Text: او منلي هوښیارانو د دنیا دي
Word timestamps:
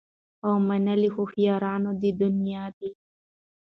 او 0.45 0.53
منلي 0.67 1.09
هوښیارانو 1.15 1.91
د 2.01 2.03
دنیا 2.21 2.65
دي 2.77 2.89